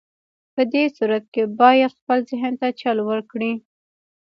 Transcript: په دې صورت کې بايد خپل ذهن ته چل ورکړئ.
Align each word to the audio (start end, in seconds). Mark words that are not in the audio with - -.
په 0.53 0.61
دې 0.73 0.83
صورت 0.97 1.25
کې 1.33 1.43
بايد 1.59 1.91
خپل 1.99 2.19
ذهن 2.29 2.53
ته 2.61 2.67
چل 2.81 2.97
ورکړئ. 3.09 3.53